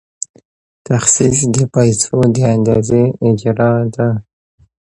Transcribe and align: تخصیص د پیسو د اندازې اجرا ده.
تخصیص 0.87 1.39
د 1.55 1.57
پیسو 1.75 2.17
د 2.35 2.37
اندازې 2.55 3.03
اجرا 3.27 3.73
ده. 3.95 4.07